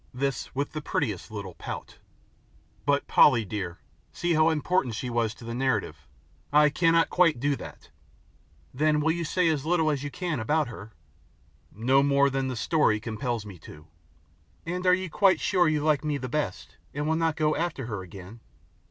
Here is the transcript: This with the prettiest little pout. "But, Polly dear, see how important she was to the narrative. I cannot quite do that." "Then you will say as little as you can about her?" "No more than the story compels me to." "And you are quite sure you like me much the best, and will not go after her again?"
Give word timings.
This 0.15 0.55
with 0.55 0.71
the 0.71 0.81
prettiest 0.81 1.29
little 1.29 1.53
pout. 1.53 1.99
"But, 2.87 3.05
Polly 3.05 3.45
dear, 3.45 3.77
see 4.11 4.33
how 4.33 4.49
important 4.49 4.95
she 4.95 5.11
was 5.11 5.35
to 5.35 5.45
the 5.45 5.53
narrative. 5.53 6.07
I 6.51 6.71
cannot 6.71 7.11
quite 7.11 7.39
do 7.39 7.55
that." 7.57 7.91
"Then 8.73 8.95
you 8.95 8.99
will 9.01 9.23
say 9.25 9.47
as 9.47 9.63
little 9.63 9.91
as 9.91 10.03
you 10.03 10.09
can 10.09 10.39
about 10.39 10.69
her?" 10.69 10.93
"No 11.71 12.01
more 12.01 12.31
than 12.31 12.47
the 12.47 12.55
story 12.55 12.99
compels 12.99 13.45
me 13.45 13.59
to." 13.59 13.85
"And 14.65 14.83
you 14.85 15.05
are 15.05 15.07
quite 15.09 15.39
sure 15.39 15.67
you 15.69 15.83
like 15.83 16.03
me 16.03 16.15
much 16.15 16.21
the 16.23 16.29
best, 16.29 16.77
and 16.95 17.07
will 17.07 17.15
not 17.15 17.35
go 17.35 17.55
after 17.55 17.85
her 17.85 18.01
again?" 18.01 18.39